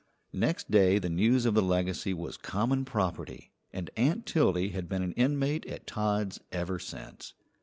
Next 0.33 0.71
day 0.71 0.97
the 0.97 1.11
news 1.11 1.45
of 1.45 1.53
the 1.53 1.61
legacy 1.61 2.11
was 2.11 2.35
common 2.35 2.85
property, 2.85 3.51
and 3.71 3.91
Aunt 3.95 4.25
Tildy 4.25 4.69
had 4.69 4.89
been 4.89 5.03
an 5.03 5.13
inmate 5.13 5.67
at 5.67 5.85
Todd's 5.85 6.39
ever 6.51 6.79
since. 6.79 7.35